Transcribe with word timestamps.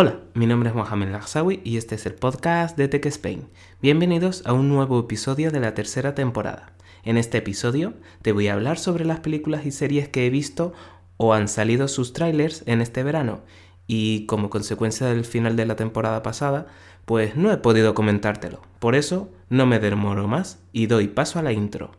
Hola, 0.00 0.20
mi 0.32 0.46
nombre 0.46 0.68
es 0.68 0.76
Mohamed 0.76 1.10
Lagsawi 1.10 1.60
y 1.64 1.76
este 1.76 1.96
es 1.96 2.06
el 2.06 2.14
podcast 2.14 2.76
de 2.76 2.86
Tech 2.86 3.04
Spain. 3.06 3.48
Bienvenidos 3.82 4.46
a 4.46 4.52
un 4.52 4.68
nuevo 4.68 5.00
episodio 5.00 5.50
de 5.50 5.58
la 5.58 5.74
tercera 5.74 6.14
temporada. 6.14 6.72
En 7.02 7.16
este 7.16 7.38
episodio 7.38 7.94
te 8.22 8.30
voy 8.30 8.46
a 8.46 8.52
hablar 8.52 8.78
sobre 8.78 9.04
las 9.04 9.18
películas 9.18 9.66
y 9.66 9.72
series 9.72 10.08
que 10.08 10.24
he 10.24 10.30
visto 10.30 10.72
o 11.16 11.34
han 11.34 11.48
salido 11.48 11.88
sus 11.88 12.12
trailers 12.12 12.62
en 12.66 12.80
este 12.80 13.02
verano 13.02 13.40
y 13.88 14.24
como 14.26 14.50
consecuencia 14.50 15.08
del 15.08 15.24
final 15.24 15.56
de 15.56 15.66
la 15.66 15.74
temporada 15.74 16.22
pasada, 16.22 16.68
pues 17.04 17.34
no 17.34 17.50
he 17.50 17.56
podido 17.56 17.94
comentártelo. 17.94 18.62
Por 18.78 18.94
eso 18.94 19.32
no 19.48 19.66
me 19.66 19.80
demoro 19.80 20.28
más 20.28 20.60
y 20.72 20.86
doy 20.86 21.08
paso 21.08 21.40
a 21.40 21.42
la 21.42 21.50
intro. 21.50 21.90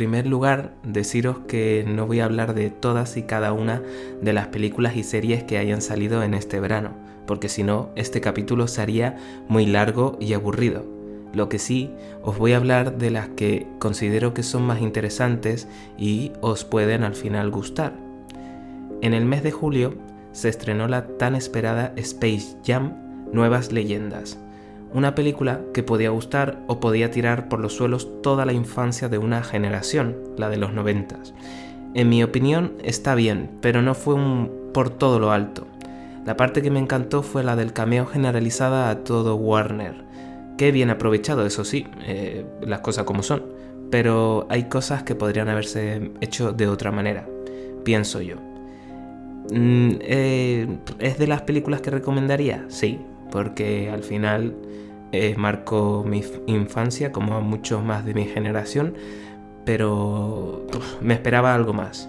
Primer 0.00 0.26
lugar, 0.26 0.72
deciros 0.82 1.40
que 1.40 1.84
no 1.86 2.06
voy 2.06 2.20
a 2.20 2.24
hablar 2.24 2.54
de 2.54 2.70
todas 2.70 3.18
y 3.18 3.24
cada 3.24 3.52
una 3.52 3.82
de 4.22 4.32
las 4.32 4.46
películas 4.46 4.96
y 4.96 5.02
series 5.02 5.44
que 5.44 5.58
hayan 5.58 5.82
salido 5.82 6.22
en 6.22 6.32
este 6.32 6.58
verano, 6.58 6.92
porque 7.26 7.50
si 7.50 7.64
no, 7.64 7.90
este 7.96 8.22
capítulo 8.22 8.66
sería 8.66 9.18
muy 9.46 9.66
largo 9.66 10.16
y 10.18 10.32
aburrido. 10.32 10.86
Lo 11.34 11.50
que 11.50 11.58
sí, 11.58 11.90
os 12.22 12.38
voy 12.38 12.54
a 12.54 12.56
hablar 12.56 12.96
de 12.96 13.10
las 13.10 13.28
que 13.28 13.66
considero 13.78 14.32
que 14.32 14.42
son 14.42 14.62
más 14.62 14.80
interesantes 14.80 15.68
y 15.98 16.32
os 16.40 16.64
pueden 16.64 17.04
al 17.04 17.14
final 17.14 17.50
gustar. 17.50 17.92
En 19.02 19.12
el 19.12 19.26
mes 19.26 19.42
de 19.42 19.50
julio 19.50 19.98
se 20.32 20.48
estrenó 20.48 20.88
la 20.88 21.08
tan 21.18 21.34
esperada 21.34 21.92
Space 21.96 22.56
Jam 22.64 22.96
Nuevas 23.34 23.70
Leyendas, 23.70 24.38
una 24.92 25.14
película 25.14 25.60
que 25.72 25.82
podía 25.82 26.10
gustar 26.10 26.58
o 26.66 26.80
podía 26.80 27.10
tirar 27.10 27.48
por 27.48 27.60
los 27.60 27.74
suelos 27.74 28.08
toda 28.22 28.44
la 28.44 28.52
infancia 28.52 29.08
de 29.08 29.18
una 29.18 29.42
generación, 29.42 30.16
la 30.36 30.48
de 30.48 30.56
los 30.56 30.72
noventas. 30.72 31.34
En 31.94 32.08
mi 32.08 32.22
opinión 32.22 32.74
está 32.82 33.14
bien, 33.14 33.50
pero 33.60 33.82
no 33.82 33.94
fue 33.94 34.14
un 34.14 34.50
por 34.72 34.90
todo 34.90 35.18
lo 35.18 35.32
alto. 35.32 35.66
La 36.24 36.36
parte 36.36 36.62
que 36.62 36.70
me 36.70 36.78
encantó 36.78 37.22
fue 37.22 37.42
la 37.42 37.56
del 37.56 37.72
cameo 37.72 38.06
generalizada 38.06 38.90
a 38.90 39.02
todo 39.04 39.36
Warner. 39.36 40.04
Qué 40.58 40.70
bien 40.70 40.90
aprovechado, 40.90 41.46
eso 41.46 41.64
sí, 41.64 41.86
eh, 42.06 42.44
las 42.60 42.80
cosas 42.80 43.04
como 43.04 43.22
son. 43.22 43.42
Pero 43.90 44.46
hay 44.50 44.64
cosas 44.64 45.02
que 45.02 45.14
podrían 45.14 45.48
haberse 45.48 46.12
hecho 46.20 46.52
de 46.52 46.68
otra 46.68 46.92
manera, 46.92 47.26
pienso 47.84 48.20
yo. 48.20 48.36
Mm, 49.50 49.98
eh, 50.00 50.78
¿Es 51.00 51.18
de 51.18 51.26
las 51.26 51.42
películas 51.42 51.80
que 51.80 51.90
recomendaría? 51.90 52.66
Sí, 52.68 53.00
porque 53.30 53.90
al 53.90 54.02
final 54.02 54.54
eh, 55.12 55.34
marcó 55.36 56.04
mi 56.06 56.22
infancia 56.46 57.12
como 57.12 57.34
a 57.34 57.40
muchos 57.40 57.82
más 57.82 58.04
de 58.04 58.14
mi 58.14 58.24
generación, 58.24 58.94
pero 59.64 60.66
me 61.00 61.14
esperaba 61.14 61.54
algo 61.54 61.72
más. 61.72 62.08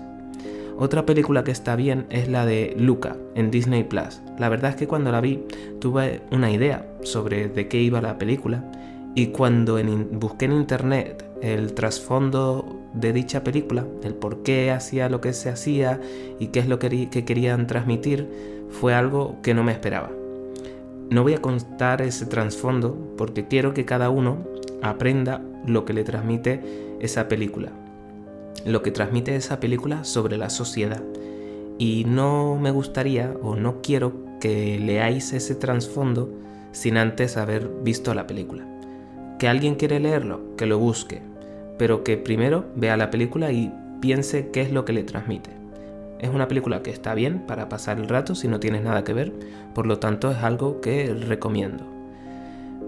Otra 0.78 1.06
película 1.06 1.44
que 1.44 1.52
está 1.52 1.76
bien 1.76 2.08
es 2.10 2.28
la 2.28 2.46
de 2.46 2.74
Luca 2.78 3.16
en 3.36 3.52
Disney 3.52 3.84
Plus. 3.84 4.22
La 4.40 4.50
verdad 4.50 4.72
es 4.72 4.76
que 4.76 4.88
cuando 4.88 5.12
la 5.12 5.22
vi 5.22 5.44
tuve 5.80 6.22
una 6.32 6.52
idea 6.52 6.88
sobre 7.04 7.50
de 7.50 7.68
qué 7.68 7.80
iba 7.80 8.02
la 8.02 8.18
película 8.18 8.64
y 9.14 9.28
cuando 9.28 9.80
busqué 10.12 10.46
en 10.46 10.54
internet 10.54 11.26
el 11.42 11.74
trasfondo 11.74 12.80
de 12.94 13.14
dicha 13.14 13.44
película, 13.44 13.86
el 14.04 14.14
por 14.14 14.44
qué 14.44 14.72
hacía 14.72 15.10
lo 15.10 15.22
que 15.22 15.34
se 15.34 15.50
hacía 15.50 16.00
y 16.40 16.48
qué 16.48 16.60
es 16.60 16.68
lo 16.68 16.80
que 16.80 17.10
querían 17.10 17.68
transmitir, 17.68 18.28
fue 18.70 18.94
algo 18.94 19.38
que 19.42 19.54
no 19.54 19.64
me 19.64 19.72
esperaba. 19.72 20.21
No 21.12 21.24
voy 21.24 21.34
a 21.34 21.42
contar 21.42 22.02
ese 22.02 22.26
trasfondo 22.26 22.98
porque 23.18 23.46
quiero 23.46 23.74
que 23.74 23.84
cada 23.84 24.10
uno 24.10 24.48
aprenda 24.82 25.42
lo 25.68 25.84
que 25.84 25.92
le 25.92 26.06
transmite 26.06 26.62
esa 27.02 27.28
película. 27.28 27.70
Lo 28.66 28.82
que 28.82 28.92
transmite 28.92 29.36
esa 29.36 29.60
película 29.60 30.06
sobre 30.06 30.38
la 30.38 30.50
sociedad. 30.50 31.04
Y 31.78 32.06
no 32.06 32.58
me 32.58 32.72
gustaría 32.72 33.36
o 33.42 33.58
no 33.58 33.82
quiero 33.82 34.14
que 34.40 34.80
leáis 34.80 35.34
ese 35.34 35.54
trasfondo 35.54 36.32
sin 36.72 36.96
antes 36.96 37.36
haber 37.36 37.68
visto 37.84 38.14
la 38.14 38.26
película. 38.26 38.66
Que 39.38 39.50
alguien 39.50 39.76
quiere 39.76 40.00
leerlo, 40.00 40.56
que 40.56 40.66
lo 40.66 40.80
busque, 40.80 41.22
pero 41.78 42.06
que 42.06 42.16
primero 42.16 42.64
vea 42.78 42.96
la 42.96 43.12
película 43.12 43.52
y 43.52 43.70
piense 44.00 44.50
qué 44.52 44.62
es 44.62 44.72
lo 44.72 44.86
que 44.86 44.94
le 44.94 45.04
transmite. 45.04 45.61
Es 46.22 46.30
una 46.30 46.48
película 46.48 46.84
que 46.84 46.92
está 46.92 47.16
bien 47.16 47.40
para 47.48 47.68
pasar 47.68 47.98
el 47.98 48.08
rato 48.08 48.36
si 48.36 48.48
no 48.48 48.60
tienes 48.60 48.84
nada 48.84 49.04
que 49.04 49.12
ver, 49.12 49.34
por 49.74 49.88
lo 49.88 49.98
tanto 49.98 50.30
es 50.30 50.38
algo 50.38 50.80
que 50.80 51.16
recomiendo. 51.16 51.84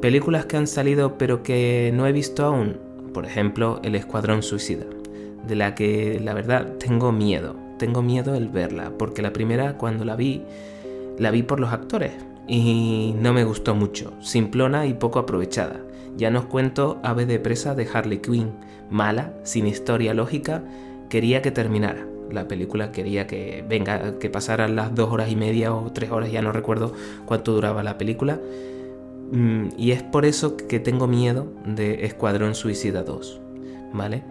Películas 0.01 0.45
que 0.45 0.57
han 0.57 0.67
salido 0.67 1.17
pero 1.17 1.41
que 1.41 1.91
no 1.95 2.05
he 2.05 2.11
visto 2.11 2.45
aún, 2.45 2.77
por 3.11 3.25
ejemplo 3.25 3.79
El 3.83 3.95
Escuadrón 3.95 4.43
Suicida, 4.43 4.85
de 5.47 5.55
la 5.55 5.73
que 5.73 6.19
la 6.23 6.35
verdad 6.35 6.73
tengo 6.77 7.11
miedo, 7.11 7.55
tengo 7.79 8.03
miedo 8.03 8.35
el 8.35 8.49
verla, 8.49 8.91
porque 8.99 9.23
la 9.23 9.33
primera 9.33 9.79
cuando 9.79 10.05
la 10.05 10.15
vi, 10.15 10.43
la 11.17 11.31
vi 11.31 11.41
por 11.41 11.59
los 11.59 11.73
actores 11.73 12.11
y 12.47 13.15
no 13.17 13.33
me 13.33 13.45
gustó 13.45 13.73
mucho, 13.73 14.13
simplona 14.21 14.85
y 14.85 14.93
poco 14.93 15.17
aprovechada. 15.17 15.79
Ya 16.17 16.29
nos 16.29 16.45
cuento 16.45 16.99
Ave 17.01 17.25
de 17.25 17.39
presa 17.39 17.73
de 17.73 17.87
Harley 17.91 18.19
Quinn, 18.19 18.51
mala, 18.91 19.33
sin 19.41 19.65
historia 19.65 20.13
lógica, 20.13 20.61
quería 21.09 21.41
que 21.41 21.49
terminara 21.49 22.12
la 22.33 22.47
película 22.47 22.91
quería 22.91 23.27
que 23.27 23.63
venga, 23.67 24.19
que 24.19 24.29
pasaran 24.29 24.75
las 24.75 24.93
dos 24.93 25.11
horas 25.11 25.29
y 25.29 25.35
media 25.35 25.73
o 25.73 25.91
tres 25.91 26.11
horas, 26.11 26.31
ya 26.31 26.41
no 26.41 26.51
recuerdo 26.51 26.93
cuánto 27.25 27.53
duraba 27.53 27.83
la 27.83 27.97
película. 27.97 28.39
Mm, 29.31 29.69
y 29.77 29.91
es 29.91 30.03
por 30.03 30.25
eso 30.25 30.57
que 30.57 30.79
tengo 30.79 31.07
miedo 31.07 31.47
de 31.65 32.05
Escuadrón 32.05 32.55
Suicida 32.55 33.03
2, 33.03 33.41
¿vale? 33.93 34.23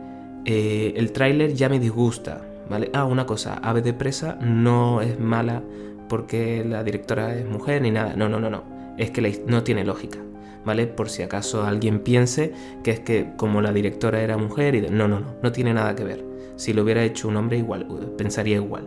Eh, 0.45 0.95
el 0.97 1.13
tráiler 1.13 1.55
ya 1.55 1.69
me 1.69 1.79
disgusta, 1.79 2.43
¿vale? 2.69 2.91
Ah, 2.93 3.05
una 3.05 3.27
cosa, 3.27 3.55
Ave 3.55 3.83
de 3.83 3.95
Presa 3.95 4.37
no 4.41 5.01
es 5.01 5.19
mala 5.19 5.63
porque 6.09 6.65
la 6.65 6.85
directora 6.85 7.35
es 7.35 7.47
mujer 7.49 7.83
ni 7.83 7.91
nada, 7.91 8.15
no, 8.17 8.29
no, 8.29 8.39
no, 8.39 8.51
no, 8.51 8.63
es 8.99 9.11
que 9.11 9.43
no 9.47 9.63
tiene 9.63 9.85
lógica, 9.85 10.19
¿vale? 10.65 10.87
Por 10.87 11.09
si 11.11 11.23
acaso 11.23 11.65
alguien 11.65 12.01
piense 12.01 12.53
que 12.83 12.91
es 12.91 13.01
que 13.01 13.33
como 13.37 13.61
la 13.61 13.73
directora 13.73 14.23
era 14.23 14.37
mujer 14.37 14.75
y... 14.75 14.83
No, 14.83 15.09
no, 15.09 15.21
no, 15.21 15.35
no 15.43 15.53
tiene 15.53 15.75
nada 15.75 15.95
que 15.95 16.05
ver. 16.05 16.25
Si 16.57 16.73
lo 16.73 16.83
hubiera 16.83 17.03
hecho 17.05 17.29
un 17.29 17.37
hombre 17.37 17.59
igual, 17.59 17.87
pensaría 18.17 18.57
igual. 18.57 18.87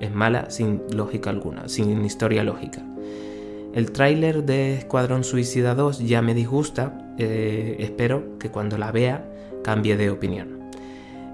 Es 0.00 0.12
mala 0.12 0.50
sin 0.50 0.82
lógica 0.94 1.30
alguna, 1.30 1.68
sin 1.68 2.04
historia 2.04 2.44
lógica. 2.44 2.82
El 3.74 3.90
tráiler 3.90 4.44
de 4.44 4.74
Escuadrón 4.74 5.24
Suicida 5.24 5.74
2 5.74 6.00
ya 6.00 6.22
me 6.22 6.34
disgusta, 6.34 7.12
eh, 7.18 7.76
espero 7.80 8.38
que 8.38 8.50
cuando 8.50 8.78
la 8.78 8.92
vea 8.92 9.28
cambie 9.64 9.96
de 9.96 10.10
opinión. 10.10 10.60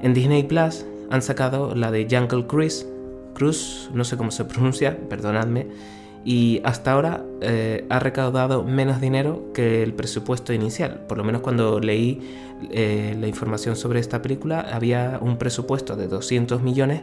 En 0.02 0.14
Disney 0.14 0.44
Plus 0.44 0.86
han 1.10 1.20
sacado 1.20 1.74
la 1.74 1.90
de 1.90 2.06
Jungle 2.10 2.46
Cruise, 2.46 2.86
Cruise, 3.34 3.90
no 3.92 4.04
sé 4.04 4.16
cómo 4.16 4.30
se 4.30 4.44
pronuncia, 4.46 4.98
perdonadme, 5.08 5.66
y 6.24 6.60
hasta 6.64 6.92
ahora 6.92 7.24
eh, 7.40 7.86
ha 7.88 7.98
recaudado 7.98 8.62
menos 8.62 9.00
dinero 9.00 9.52
que 9.54 9.82
el 9.82 9.94
presupuesto 9.94 10.52
inicial. 10.52 11.04
Por 11.08 11.18
lo 11.18 11.24
menos 11.24 11.40
cuando 11.40 11.80
leí 11.80 12.20
eh, 12.70 13.16
la 13.18 13.26
información 13.26 13.76
sobre 13.76 14.00
esta 14.00 14.20
película 14.20 14.60
había 14.60 15.18
un 15.20 15.38
presupuesto 15.38 15.96
de 15.96 16.08
200 16.08 16.62
millones 16.62 17.02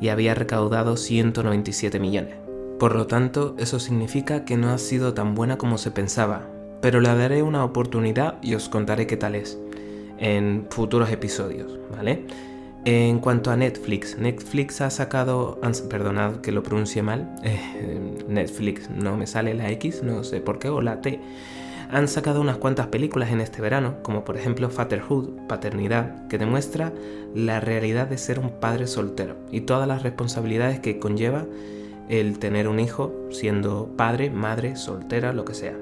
y 0.00 0.08
había 0.08 0.34
recaudado 0.34 0.96
197 0.96 1.98
millones. 1.98 2.34
Por 2.78 2.94
lo 2.94 3.06
tanto, 3.06 3.56
eso 3.58 3.80
significa 3.80 4.44
que 4.44 4.56
no 4.56 4.70
ha 4.70 4.78
sido 4.78 5.14
tan 5.14 5.34
buena 5.34 5.58
como 5.58 5.78
se 5.78 5.90
pensaba, 5.90 6.46
pero 6.80 7.00
le 7.00 7.08
daré 7.08 7.42
una 7.42 7.64
oportunidad 7.64 8.36
y 8.42 8.54
os 8.54 8.68
contaré 8.68 9.06
qué 9.06 9.16
tal 9.16 9.34
es 9.34 9.58
en 10.18 10.66
futuros 10.70 11.10
episodios, 11.10 11.78
¿vale? 11.90 12.24
En 12.84 13.18
cuanto 13.18 13.50
a 13.50 13.56
Netflix, 13.56 14.16
Netflix 14.18 14.80
ha 14.80 14.90
sacado, 14.90 15.60
perdonad 15.90 16.36
que 16.36 16.52
lo 16.52 16.62
pronuncie 16.62 17.02
mal, 17.02 17.34
eh, 17.42 17.58
Netflix 18.28 18.88
no 18.88 19.16
me 19.16 19.26
sale 19.26 19.52
la 19.54 19.70
X, 19.72 20.02
no 20.02 20.24
sé 20.24 20.40
por 20.40 20.58
qué, 20.58 20.68
o 20.68 20.80
la 20.80 21.00
T. 21.00 21.20
Han 21.90 22.06
sacado 22.06 22.40
unas 22.40 22.58
cuantas 22.58 22.86
películas 22.88 23.30
en 23.30 23.40
este 23.40 23.62
verano, 23.62 23.96
como 24.02 24.24
por 24.24 24.36
ejemplo 24.36 24.70
Fatherhood, 24.70 25.46
Paternidad, 25.48 26.28
que 26.28 26.38
demuestra 26.38 26.92
la 27.34 27.60
realidad 27.60 28.06
de 28.06 28.18
ser 28.18 28.38
un 28.38 28.50
padre 28.50 28.86
soltero 28.86 29.36
y 29.50 29.62
todas 29.62 29.88
las 29.88 30.02
responsabilidades 30.02 30.80
que 30.80 30.98
conlleva 30.98 31.46
el 32.08 32.38
tener 32.38 32.68
un 32.68 32.78
hijo 32.80 33.12
siendo 33.30 33.88
padre, 33.96 34.30
madre, 34.30 34.76
soltera, 34.76 35.32
lo 35.32 35.44
que 35.44 35.54
sea. 35.54 35.76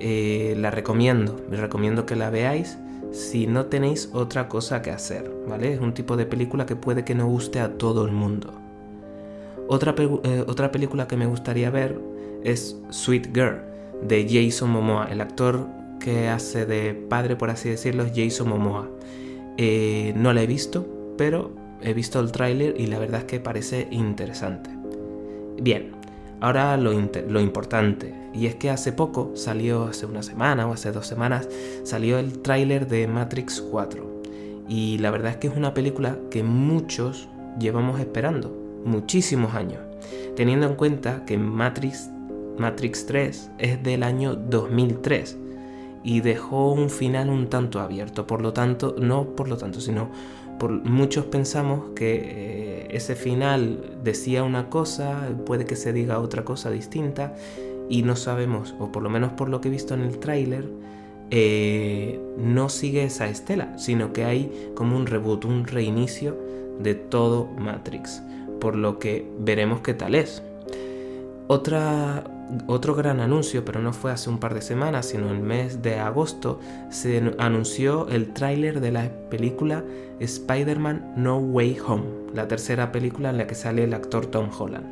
Eh, 0.00 0.54
la 0.58 0.70
recomiendo, 0.70 1.40
les 1.50 1.60
recomiendo 1.60 2.06
que 2.06 2.16
la 2.16 2.30
veáis 2.30 2.78
si 3.14 3.46
no 3.46 3.66
tenéis 3.66 4.10
otra 4.12 4.48
cosa 4.48 4.82
que 4.82 4.90
hacer, 4.90 5.30
¿vale? 5.48 5.72
Es 5.72 5.80
un 5.80 5.94
tipo 5.94 6.16
de 6.16 6.26
película 6.26 6.66
que 6.66 6.74
puede 6.74 7.04
que 7.04 7.14
no 7.14 7.26
guste 7.26 7.60
a 7.60 7.78
todo 7.78 8.04
el 8.04 8.12
mundo. 8.12 8.52
Otra, 9.68 9.94
eh, 9.98 10.44
otra 10.46 10.72
película 10.72 11.06
que 11.06 11.16
me 11.16 11.26
gustaría 11.26 11.70
ver 11.70 11.98
es 12.42 12.76
Sweet 12.90 13.32
Girl, 13.32 13.62
de 14.02 14.26
Jason 14.28 14.70
Momoa, 14.70 15.06
el 15.10 15.20
actor 15.20 15.66
que 16.00 16.28
hace 16.28 16.66
de 16.66 16.92
padre, 16.92 17.36
por 17.36 17.50
así 17.50 17.70
decirlo, 17.70 18.02
es 18.02 18.12
Jason 18.14 18.48
Momoa. 18.48 18.90
Eh, 19.56 20.12
no 20.16 20.32
la 20.32 20.42
he 20.42 20.46
visto, 20.46 20.86
pero 21.16 21.52
he 21.80 21.94
visto 21.94 22.18
el 22.18 22.32
tráiler 22.32 22.74
y 22.78 22.88
la 22.88 22.98
verdad 22.98 23.20
es 23.20 23.26
que 23.26 23.40
parece 23.40 23.86
interesante. 23.90 24.70
Bien, 25.62 25.92
ahora 26.44 26.76
lo, 26.76 26.92
importante, 27.40 28.12
y 28.34 28.46
es 28.46 28.54
que 28.56 28.68
hace 28.68 28.92
poco 28.92 29.32
salió, 29.34 29.84
hace 29.84 30.04
una 30.04 30.22
semana 30.22 30.68
o 30.68 30.74
hace 30.74 30.92
dos 30.92 31.06
semanas, 31.06 31.48
salió 31.84 32.18
el 32.18 32.40
tráiler 32.42 32.86
de 32.86 33.06
Matrix 33.06 33.62
4. 33.62 34.22
Y 34.68 34.98
la 34.98 35.10
verdad 35.10 35.32
es 35.32 35.36
que 35.38 35.46
es 35.46 35.56
una 35.56 35.72
película 35.72 36.18
que 36.30 36.42
muchos 36.42 37.30
llevamos 37.58 37.98
esperando, 37.98 38.54
muchísimos 38.84 39.54
años, 39.54 39.80
teniendo 40.36 40.66
en 40.66 40.74
cuenta 40.74 41.24
que 41.24 41.38
Matrix, 41.38 42.10
Matrix 42.58 43.06
3 43.06 43.50
es 43.56 43.82
del 43.82 44.02
año 44.02 44.34
2003 44.34 45.38
y 46.02 46.20
dejó 46.20 46.72
un 46.72 46.90
final 46.90 47.30
un 47.30 47.48
tanto 47.48 47.80
abierto, 47.80 48.26
por 48.26 48.42
lo 48.42 48.52
tanto, 48.52 48.94
no 48.98 49.34
por 49.34 49.48
lo 49.48 49.56
tanto, 49.56 49.80
sino 49.80 50.10
por 50.58 50.70
muchos 50.84 51.26
pensamos 51.26 51.90
que 51.94 52.14
eh, 52.24 52.88
ese 52.90 53.14
final 53.14 53.96
decía 54.02 54.42
una 54.42 54.70
cosa, 54.70 55.28
puede 55.46 55.64
que 55.64 55.76
se 55.76 55.92
diga 55.92 56.20
otra 56.20 56.44
cosa 56.44 56.70
distinta 56.70 57.34
y 57.88 58.02
no 58.02 58.16
sabemos, 58.16 58.74
o 58.78 58.92
por 58.92 59.02
lo 59.02 59.10
menos 59.10 59.32
por 59.32 59.48
lo 59.48 59.60
que 59.60 59.68
he 59.68 59.70
visto 59.70 59.94
en 59.94 60.02
el 60.02 60.18
tráiler, 60.18 60.68
eh, 61.30 62.20
no 62.38 62.68
sigue 62.68 63.04
esa 63.04 63.28
estela, 63.28 63.76
sino 63.78 64.12
que 64.12 64.24
hay 64.24 64.70
como 64.74 64.96
un 64.96 65.06
reboot, 65.06 65.44
un 65.44 65.66
reinicio 65.66 66.38
de 66.78 66.94
todo 66.94 67.46
Matrix, 67.58 68.22
por 68.60 68.76
lo 68.76 68.98
que 68.98 69.28
veremos 69.38 69.80
qué 69.80 69.94
tal 69.94 70.14
es. 70.14 70.42
Otra, 71.46 72.24
otro 72.66 72.94
gran 72.94 73.20
anuncio, 73.20 73.64
pero 73.64 73.80
no 73.80 73.92
fue 73.92 74.12
hace 74.12 74.30
un 74.30 74.38
par 74.38 74.54
de 74.54 74.62
semanas, 74.62 75.06
sino 75.06 75.30
el 75.30 75.40
mes 75.40 75.82
de 75.82 75.98
agosto, 75.98 76.60
se 76.90 77.32
anunció 77.38 78.08
el 78.08 78.32
tráiler 78.32 78.80
de 78.80 78.92
la 78.92 79.10
película 79.30 79.84
Spider-Man 80.20 81.14
No 81.16 81.38
Way 81.38 81.78
Home, 81.86 82.04
la 82.34 82.48
tercera 82.48 82.92
película 82.92 83.30
en 83.30 83.38
la 83.38 83.46
que 83.46 83.54
sale 83.54 83.84
el 83.84 83.94
actor 83.94 84.26
Tom 84.26 84.50
Holland, 84.56 84.86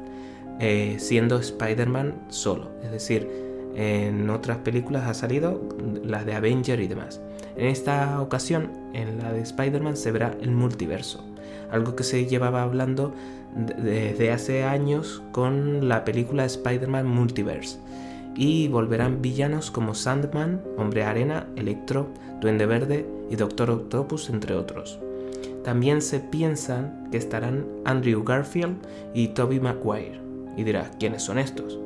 eh, 0.61 0.97
siendo 0.99 1.39
Spider-Man 1.39 2.15
solo, 2.29 2.71
es 2.83 2.91
decir, 2.91 3.29
en 3.75 4.29
otras 4.29 4.59
películas 4.59 5.07
ha 5.07 5.15
salido 5.15 5.63
las 6.05 6.27
de 6.27 6.35
Avenger 6.35 6.79
y 6.81 6.89
demás. 6.89 7.21
En 7.57 7.69
esta 7.69 8.21
ocasión, 8.21 8.71
en 8.93 9.19
la 9.19 9.33
de 9.33 9.41
Spider-Man 9.41 9.97
se 9.97 10.13
verá 10.13 10.37
el 10.41 10.51
multiverso, 10.51 11.25
algo 11.73 11.97
que 11.97 12.05
se 12.05 12.27
llevaba 12.27 12.63
hablando 12.63 13.13
desde 13.55 14.31
hace 14.31 14.63
años 14.63 15.23
con 15.33 15.89
la 15.89 16.05
película 16.05 16.45
Spider-Man 16.45 17.07
Multiverse. 17.07 17.79
Y 18.37 18.69
volverán 18.69 19.21
villanos 19.21 19.71
como 19.71 19.95
Sandman, 19.95 20.63
Hombre 20.79 21.05
Arena, 21.05 21.47
Electro, 21.57 22.09
Duende 22.41 22.67
Verde 22.67 23.07
y 23.31 23.37
Doctor 23.37 23.71
Octopus, 23.71 24.31
entre 24.31 24.55
otros. 24.55 24.99
También 25.65 26.03
se 26.03 26.21
piensan 26.21 27.09
que 27.11 27.19
estarán 27.19 27.67
Andrew 27.85 28.25
Garfield 28.25 28.77
y 29.15 29.29
Tobey 29.29 29.61
Maguire. 29.61 30.21
Y 30.57 30.65
dirás, 30.65 30.91
¿quiénes 30.99 31.23
son 31.23 31.39
estos? 31.39 31.79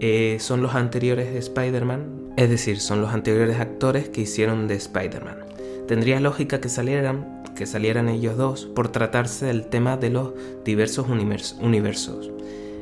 Eh, 0.00 0.38
son 0.40 0.62
los 0.62 0.74
anteriores 0.74 1.34
Spider-Man, 1.34 2.32
es 2.36 2.48
decir, 2.48 2.80
son 2.80 3.00
los 3.00 3.12
anteriores 3.12 3.58
actores 3.58 4.08
que 4.08 4.22
hicieron 4.22 4.68
de 4.68 4.74
Spider-Man. 4.74 5.39
Tendría 5.90 6.20
lógica 6.20 6.60
que 6.60 6.68
salieran, 6.68 7.42
que 7.56 7.66
salieran 7.66 8.08
ellos 8.08 8.36
dos 8.36 8.64
por 8.64 8.92
tratarse 8.92 9.46
del 9.46 9.66
tema 9.66 9.96
de 9.96 10.10
los 10.10 10.34
diversos 10.64 11.08
universos. 11.08 12.30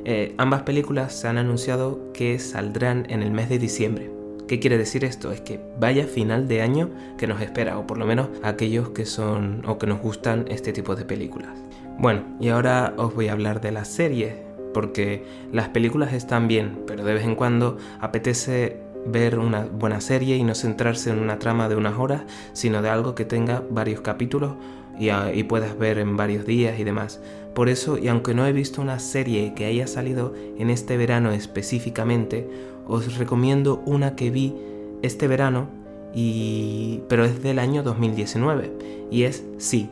Eh, 0.04 0.34
ambas 0.36 0.64
películas 0.64 1.14
se 1.14 1.26
han 1.26 1.38
anunciado 1.38 2.12
que 2.12 2.38
saldrán 2.38 3.06
en 3.08 3.22
el 3.22 3.30
mes 3.30 3.48
de 3.48 3.58
diciembre. 3.58 4.10
¿Qué 4.46 4.60
quiere 4.60 4.76
decir 4.76 5.06
esto? 5.06 5.32
Es 5.32 5.40
que 5.40 5.58
vaya 5.80 6.06
final 6.06 6.48
de 6.48 6.60
año 6.60 6.90
que 7.16 7.26
nos 7.26 7.40
espera, 7.40 7.78
o 7.78 7.86
por 7.86 7.96
lo 7.96 8.04
menos 8.04 8.28
aquellos 8.42 8.90
que 8.90 9.06
son 9.06 9.62
o 9.66 9.78
que 9.78 9.86
nos 9.86 10.02
gustan 10.02 10.44
este 10.48 10.74
tipo 10.74 10.94
de 10.94 11.06
películas. 11.06 11.56
Bueno, 11.98 12.36
y 12.38 12.50
ahora 12.50 12.92
os 12.98 13.14
voy 13.14 13.28
a 13.28 13.32
hablar 13.32 13.62
de 13.62 13.72
las 13.72 13.88
series 13.88 14.34
porque 14.74 15.24
las 15.50 15.70
películas 15.70 16.12
están 16.12 16.46
bien, 16.46 16.84
pero 16.86 17.04
de 17.04 17.14
vez 17.14 17.24
en 17.24 17.36
cuando 17.36 17.78
apetece 18.00 18.76
ver 19.06 19.38
una 19.38 19.64
buena 19.64 20.00
serie 20.00 20.36
y 20.36 20.44
no 20.44 20.54
centrarse 20.54 21.10
en 21.10 21.18
una 21.18 21.38
trama 21.38 21.68
de 21.68 21.76
unas 21.76 21.98
horas, 21.98 22.22
sino 22.52 22.82
de 22.82 22.88
algo 22.88 23.14
que 23.14 23.24
tenga 23.24 23.62
varios 23.70 24.00
capítulos 24.00 24.54
y, 24.98 25.10
y, 25.10 25.42
puedas 25.44 25.78
ver 25.78 25.98
en 25.98 26.16
varios 26.16 26.44
días 26.44 26.78
y 26.78 26.84
demás. 26.84 27.20
Por 27.54 27.68
eso, 27.68 27.98
y 27.98 28.08
aunque 28.08 28.34
no 28.34 28.46
he 28.46 28.52
visto 28.52 28.82
una 28.82 28.98
serie 28.98 29.54
que 29.54 29.66
haya 29.66 29.86
salido 29.86 30.34
en 30.58 30.70
este 30.70 30.96
verano 30.96 31.30
específicamente, 31.30 32.48
os 32.86 33.16
recomiendo 33.16 33.82
una 33.86 34.16
que 34.16 34.30
vi 34.30 34.54
este 35.02 35.28
verano, 35.28 35.68
y... 36.14 37.02
pero 37.08 37.24
es 37.24 37.42
del 37.42 37.58
año 37.58 37.82
2019, 37.82 38.72
y 39.10 39.22
es 39.22 39.44
Sí, 39.58 39.90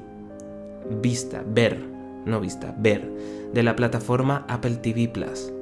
Vista, 1.02 1.44
Ver, 1.46 1.80
no 2.24 2.40
Vista, 2.40 2.74
Ver 2.78 3.36
de 3.52 3.62
la 3.62 3.76
plataforma 3.76 4.44
Apple 4.48 4.76
TV 4.76 5.08
Plus. 5.08 5.52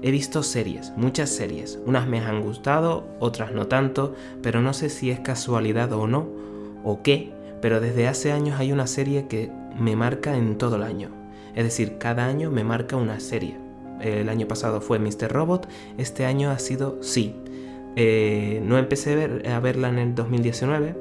He 0.00 0.12
visto 0.12 0.44
series, 0.44 0.92
muchas 0.96 1.28
series, 1.28 1.80
unas 1.84 2.06
me 2.06 2.20
han 2.20 2.42
gustado, 2.42 3.08
otras 3.18 3.52
no 3.52 3.66
tanto, 3.66 4.14
pero 4.42 4.62
no 4.62 4.72
sé 4.72 4.90
si 4.90 5.10
es 5.10 5.18
casualidad 5.18 5.92
o 5.92 6.06
no, 6.06 6.28
o 6.84 7.02
qué, 7.02 7.32
pero 7.60 7.80
desde 7.80 8.06
hace 8.06 8.30
años 8.30 8.60
hay 8.60 8.70
una 8.70 8.86
serie 8.86 9.26
que 9.26 9.50
me 9.76 9.96
marca 9.96 10.36
en 10.36 10.56
todo 10.56 10.76
el 10.76 10.84
año. 10.84 11.10
Es 11.56 11.64
decir, 11.64 11.98
cada 11.98 12.26
año 12.26 12.52
me 12.52 12.62
marca 12.62 12.94
una 12.94 13.18
serie. 13.18 13.56
El 14.00 14.28
año 14.28 14.46
pasado 14.46 14.80
fue 14.80 15.00
Mr. 15.00 15.32
Robot, 15.32 15.68
este 15.96 16.26
año 16.26 16.50
ha 16.50 16.60
sido 16.60 17.02
Sí. 17.02 17.34
Eh, 17.96 18.62
no 18.64 18.78
empecé 18.78 19.42
a, 19.48 19.58
verla 19.58 19.88
en 19.88 19.98
el 19.98 20.14
2019, 20.14 20.94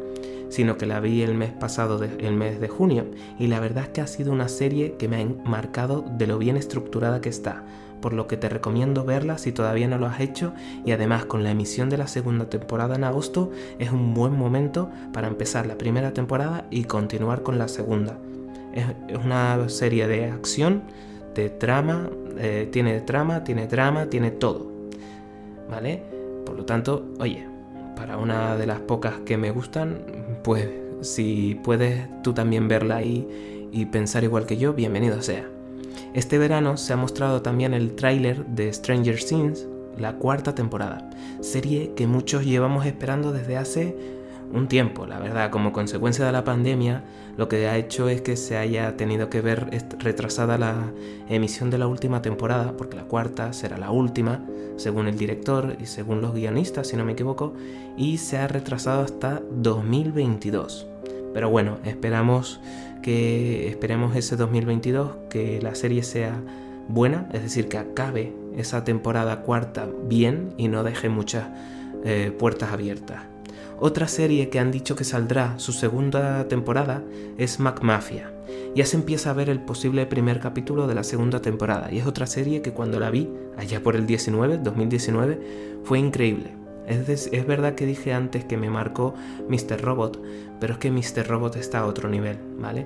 sino 0.50 0.80
que 0.80 0.88
la 0.88 1.00
vi 1.00 1.22
el 1.22 1.36
mes 1.36 1.52
pasado, 1.52 2.04
el 2.04 2.34
mes 2.34 2.60
de 2.60 2.68
junio, 2.68 3.06
y 3.38 3.46
la 3.46 3.60
verdad 3.60 3.84
es 3.84 3.90
que 3.90 4.02
ha 4.02 4.08
sido 4.08 4.32
una 4.32 4.48
serie 4.48 4.96
que 4.98 5.08
me 5.08 5.22
ha 5.22 5.26
marcado 5.48 6.04
de 6.18 6.26
lo 6.26 6.40
bien 6.40 6.58
estructurada 6.58 7.22
que 7.22 7.30
está, 7.30 7.64
por 8.02 8.14
lo 8.14 8.28
que 8.28 8.38
te 8.38 8.50
recomiendo 8.50 9.04
verla 9.04 9.38
si 9.38 9.52
todavía 9.52 9.88
no 9.88 9.98
lo 9.98 10.08
has 10.08 10.20
hecho 10.20 10.54
y 10.86 10.92
además 10.92 11.26
con 11.26 11.44
la 11.44 11.52
emisión 11.52 11.90
de 11.90 11.98
la 11.98 12.08
segunda 12.08 12.50
temporada 12.50 12.96
en 12.96 13.04
agosto 13.04 13.52
es 13.80 13.92
un 13.92 14.14
buen 14.14 14.38
momento 14.38 14.90
para 15.14 15.28
empezar 15.28 15.66
la 15.66 15.78
primera 15.78 16.14
temporada 16.14 16.66
y 16.70 16.84
continuar 16.86 17.44
con 17.44 17.58
la 17.58 17.68
segunda. 17.68 18.18
Es, 18.74 18.86
una 19.24 19.70
serie 19.70 20.08
de 20.08 20.26
acción, 20.26 20.84
de 21.34 21.50
trama, 21.50 22.10
eh, 22.38 22.70
tiene 22.72 23.02
trama, 23.02 23.44
tiene 23.44 23.68
drama, 23.68 24.08
tiene 24.08 24.32
todo. 24.32 24.72
¿Vale? 25.70 26.04
Por 26.46 26.56
lo 26.56 26.66
tanto, 26.66 27.06
oye, 27.20 27.46
para 27.96 28.18
una 28.18 28.56
de 28.56 28.68
las 28.68 28.80
pocas 28.80 29.16
que 29.26 29.38
me 29.38 29.52
gustan, 29.52 30.00
pues 30.44 30.70
si 31.02 31.60
puedes 31.64 32.08
tú 32.22 32.34
también 32.34 32.68
verla 32.68 33.02
y 33.02 33.86
pensar 33.92 34.24
igual 34.24 34.46
que 34.46 34.58
yo, 34.58 34.74
bienvenido 34.74 35.22
sea. 35.22 35.57
Este 36.14 36.38
verano 36.38 36.78
se 36.78 36.94
ha 36.94 36.98
mostrado 36.98 37.42
también 37.42 37.74
el 37.74 37.96
tráiler 37.96 38.46
de 38.46 38.72
Stranger 38.72 39.18
Things, 39.24 39.68
la 39.98 40.14
cuarta 40.14 40.54
temporada, 40.56 41.10
serie 41.42 41.94
que 41.96 42.08
muchos 42.08 42.46
llevamos 42.46 42.86
esperando 42.86 43.32
desde 43.32 43.58
hace 43.58 43.96
un 44.52 44.68
tiempo, 44.68 45.06
la 45.06 45.20
verdad, 45.20 45.52
como 45.52 45.74
consecuencia 45.74 46.26
de 46.26 46.32
la 46.32 46.44
pandemia, 46.44 47.04
lo 47.36 47.48
que 47.50 47.68
ha 47.68 47.78
hecho 47.78 48.08
es 48.08 48.22
que 48.22 48.38
se 48.38 48.58
haya 48.58 48.96
tenido 48.96 49.30
que 49.30 49.42
ver 49.42 49.70
retrasada 50.00 50.58
la 50.58 50.94
emisión 51.30 51.70
de 51.70 51.78
la 51.78 51.88
última 51.88 52.22
temporada, 52.22 52.76
porque 52.78 52.96
la 52.96 53.04
cuarta 53.04 53.52
será 53.54 53.78
la 53.78 53.92
última, 53.92 54.46
según 54.78 55.08
el 55.08 55.18
director 55.18 55.76
y 55.80 55.86
según 55.86 56.22
los 56.22 56.34
guionistas, 56.34 56.88
si 56.88 56.96
no 56.96 57.04
me 57.04 57.14
equivoco, 57.14 57.54
y 57.98 58.18
se 58.18 58.38
ha 58.38 58.48
retrasado 58.48 59.02
hasta 59.02 59.42
2022. 59.52 60.88
Pero 61.34 61.50
bueno, 61.50 61.78
esperamos 61.84 62.62
que 63.02 63.68
esperemos 63.70 64.16
ese 64.16 64.36
2022 64.36 65.12
que 65.30 65.62
la 65.62 65.76
serie 65.76 66.04
sea 66.04 66.42
buena, 66.88 67.30
es 67.34 67.44
decir, 67.44 67.68
que 67.68 67.78
acabe 67.78 68.34
esa 68.56 68.84
temporada 68.84 69.42
cuarta 69.42 69.88
bien 70.06 70.54
y 70.58 70.68
no 70.68 70.84
deje 70.84 71.10
muchas 71.10 71.48
eh, 72.04 72.32
puertas 72.38 72.72
abiertas. 72.72 73.24
Otra 73.80 74.08
serie 74.08 74.50
que 74.50 74.60
han 74.60 74.72
dicho 74.72 74.96
que 74.96 75.04
saldrá 75.04 75.60
su 75.60 75.72
segunda 75.72 76.48
temporada 76.48 77.04
es 77.38 77.60
McMafia. 77.60 78.34
Ya 78.76 78.86
se 78.86 78.98
empieza 78.98 79.30
a 79.30 79.34
ver 79.34 79.50
el 79.50 79.60
posible 79.60 80.06
primer 80.08 80.40
capítulo 80.40 80.88
de 80.88 80.96
la 80.96 81.04
segunda 81.04 81.42
temporada 81.42 81.92
y 81.92 82.00
es 82.00 82.08
otra 82.08 82.26
serie 82.26 82.62
que 82.62 82.74
cuando 82.74 83.00
la 83.00 83.12
vi, 83.12 83.30
allá 83.56 83.84
por 83.84 83.96
el 83.96 84.08
19, 84.08 84.58
2019, 84.60 85.40
fue 85.84 86.00
increíble. 86.00 86.67
Es, 86.88 87.30
es 87.32 87.46
verdad 87.46 87.76
que 87.76 87.86
dije 87.86 88.14
antes 88.14 88.46
que 88.46 88.58
me 88.58 88.70
marcó 88.70 89.14
Mr. 89.50 89.82
Robot, 89.82 90.22
pero 90.60 90.74
es 90.74 90.80
que 90.80 90.92
Mr. 90.92 91.28
Robot 91.28 91.56
está 91.58 91.80
a 91.80 91.86
otro 91.86 92.10
nivel, 92.10 92.38
¿vale? 92.58 92.86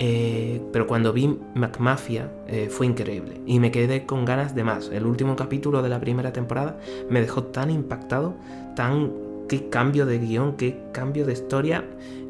Eh, 0.00 0.60
pero 0.72 0.88
cuando 0.88 1.12
vi 1.12 1.38
McMafia 1.54 2.28
eh, 2.48 2.68
fue 2.68 2.86
increíble 2.86 3.40
y 3.46 3.60
me 3.60 3.70
quedé 3.70 4.06
con 4.06 4.24
ganas 4.24 4.54
de 4.54 4.64
más. 4.64 4.90
El 4.92 5.06
último 5.06 5.36
capítulo 5.36 5.82
de 5.82 5.88
la 5.88 6.00
primera 6.00 6.32
temporada 6.32 6.78
me 7.08 7.20
dejó 7.20 7.44
tan 7.44 7.70
impactado, 7.70 8.34
tan 8.74 9.12
qué 9.48 9.68
cambio 9.68 10.04
de 10.04 10.18
guion, 10.18 10.56
qué 10.56 10.80
cambio 10.92 11.24
de 11.26 11.34
historia, 11.34 11.84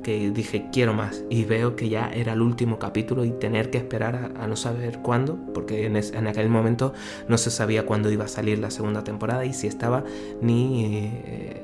que 0.05 0.31
dije 0.31 0.67
quiero 0.73 0.95
más. 0.95 1.25
Y 1.29 1.45
veo 1.45 1.75
que 1.75 1.89
ya 1.89 2.09
era 2.15 2.35
el 2.35 2.43
último 2.43 2.79
capítulo 2.79 3.25
y 3.25 3.33
tener 3.33 3.71
que 3.71 3.79
esperar 3.79 4.33
a, 4.37 4.47
no 4.47 4.55
saber 4.55 5.01
cuándo, 5.01 5.37
porque 5.53 5.87
en, 5.87 6.27
aquel 6.29 6.49
momento 6.49 6.93
no 7.27 7.37
se 7.39 7.51
sabía 7.51 7.87
cuándo 7.87 8.13
iba 8.13 8.27
a 8.27 8.29
salir 8.29 8.61
la 8.61 8.71
segunda 8.71 9.03
temporada 9.03 9.45
y 9.45 9.53
si 9.53 9.67
estaba 9.67 10.05
ni 10.41 11.11
eh, 11.25 11.63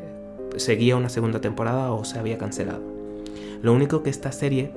seguía 0.57 0.97
una 0.97 1.09
segunda 1.09 1.41
temporada 1.41 1.93
o 1.93 2.05
se 2.05 2.19
había 2.19 2.39
cancelado. 2.39 2.83
Lo 3.63 3.73
único 3.73 4.03
que 4.03 4.11
esta 4.11 4.33
serie 4.33 4.73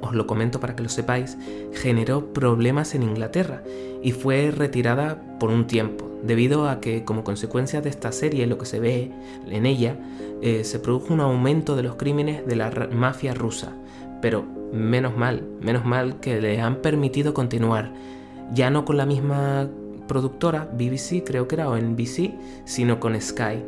os 0.00 0.14
lo 0.14 0.26
comento 0.26 0.60
para 0.60 0.76
que 0.76 0.82
lo 0.82 0.88
sepáis, 0.88 1.36
generó 1.72 2.32
problemas 2.32 2.94
en 2.94 3.02
Inglaterra 3.02 3.62
y 4.02 4.12
fue 4.12 4.50
retirada 4.50 5.22
por 5.38 5.50
un 5.50 5.66
tiempo, 5.66 6.10
debido 6.24 6.68
a 6.68 6.80
que 6.80 7.04
como 7.04 7.22
consecuencia 7.22 7.80
de 7.80 7.90
esta 7.90 8.12
serie 8.12 8.46
lo 8.46 8.58
que 8.58 8.66
se 8.66 8.80
ve 8.80 9.10
en 9.48 9.66
ella 9.66 9.96
eh, 10.42 10.64
se 10.64 10.78
produjo 10.78 11.12
un 11.12 11.20
aumento 11.20 11.76
de 11.76 11.82
los 11.82 11.96
crímenes 11.96 12.46
de 12.46 12.56
la 12.56 12.70
mafia 12.92 13.34
rusa. 13.34 13.72
Pero 14.20 14.44
menos 14.72 15.16
mal, 15.16 15.46
menos 15.60 15.84
mal 15.84 16.20
que 16.20 16.40
le 16.40 16.60
han 16.60 16.76
permitido 16.76 17.34
continuar, 17.34 17.92
ya 18.52 18.70
no 18.70 18.84
con 18.84 18.96
la 18.96 19.06
misma 19.06 19.68
productora, 20.08 20.68
BBC 20.72 21.24
creo 21.24 21.48
que 21.48 21.54
era, 21.56 21.68
o 21.68 21.76
NBC, 21.76 22.32
sino 22.64 23.00
con 23.00 23.20
Sky. 23.20 23.62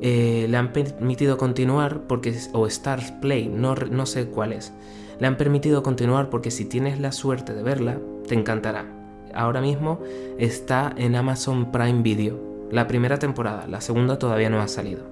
Eh, 0.00 0.46
le 0.48 0.56
han 0.56 0.72
permitido 0.72 1.38
continuar 1.38 2.02
porque, 2.06 2.34
o 2.52 2.66
Stars 2.66 3.12
Play, 3.12 3.48
no, 3.48 3.74
no 3.74 4.06
sé 4.06 4.26
cuál 4.26 4.52
es. 4.52 4.72
Le 5.18 5.26
han 5.26 5.36
permitido 5.36 5.82
continuar 5.82 6.30
porque 6.30 6.50
si 6.50 6.64
tienes 6.64 7.00
la 7.00 7.12
suerte 7.12 7.54
de 7.54 7.62
verla, 7.62 7.98
te 8.26 8.34
encantará. 8.34 9.03
Ahora 9.34 9.60
mismo 9.60 10.00
está 10.38 10.92
en 10.96 11.16
Amazon 11.16 11.70
Prime 11.72 12.02
Video, 12.02 12.38
la 12.70 12.86
primera 12.86 13.18
temporada, 13.18 13.66
la 13.68 13.80
segunda 13.80 14.18
todavía 14.18 14.50
no 14.50 14.60
ha 14.60 14.68
salido. 14.68 15.02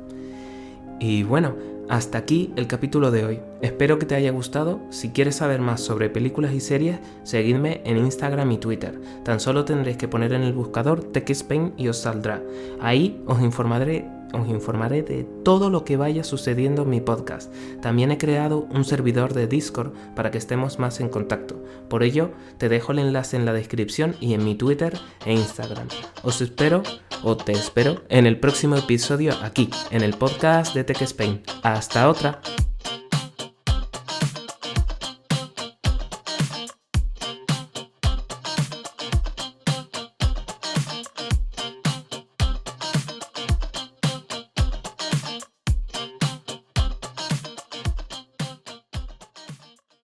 Y 0.98 1.22
bueno, 1.24 1.54
hasta 1.88 2.18
aquí 2.18 2.52
el 2.56 2.66
capítulo 2.66 3.10
de 3.10 3.24
hoy. 3.24 3.40
Espero 3.60 3.98
que 3.98 4.06
te 4.06 4.14
haya 4.14 4.30
gustado. 4.30 4.80
Si 4.90 5.10
quieres 5.10 5.36
saber 5.36 5.60
más 5.60 5.80
sobre 5.80 6.08
películas 6.08 6.52
y 6.54 6.60
series, 6.60 7.00
seguidme 7.22 7.82
en 7.84 7.98
Instagram 7.98 8.50
y 8.52 8.58
Twitter. 8.58 9.00
Tan 9.24 9.40
solo 9.40 9.64
tendréis 9.64 9.96
que 9.96 10.08
poner 10.08 10.32
en 10.32 10.42
el 10.42 10.52
buscador 10.52 11.02
TechSpain 11.02 11.74
y 11.76 11.88
os 11.88 11.98
saldrá. 11.98 12.40
Ahí 12.80 13.20
os 13.26 13.42
informaré 13.42 14.08
os 14.32 14.48
informaré 14.48 15.02
de 15.02 15.24
todo 15.44 15.70
lo 15.70 15.84
que 15.84 15.96
vaya 15.96 16.24
sucediendo 16.24 16.82
en 16.82 16.90
mi 16.90 17.00
podcast. 17.00 17.52
También 17.80 18.10
he 18.10 18.18
creado 18.18 18.66
un 18.70 18.84
servidor 18.84 19.34
de 19.34 19.46
Discord 19.46 19.92
para 20.14 20.30
que 20.30 20.38
estemos 20.38 20.78
más 20.78 21.00
en 21.00 21.08
contacto. 21.08 21.62
Por 21.88 22.02
ello, 22.02 22.30
te 22.58 22.68
dejo 22.68 22.92
el 22.92 23.00
enlace 23.00 23.36
en 23.36 23.44
la 23.44 23.52
descripción 23.52 24.16
y 24.20 24.34
en 24.34 24.44
mi 24.44 24.54
Twitter 24.54 24.98
e 25.24 25.32
Instagram. 25.32 25.88
Os 26.22 26.40
espero 26.40 26.82
o 27.22 27.36
te 27.36 27.52
espero 27.52 28.02
en 28.08 28.26
el 28.26 28.38
próximo 28.38 28.76
episodio 28.76 29.32
aquí, 29.42 29.70
en 29.90 30.02
el 30.02 30.14
podcast 30.14 30.74
de 30.74 30.84
Tech 30.84 31.02
Spain. 31.02 31.42
Hasta 31.62 32.08
otra. 32.08 32.40